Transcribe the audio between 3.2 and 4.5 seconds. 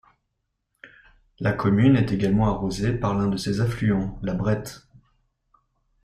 de ses affluents, la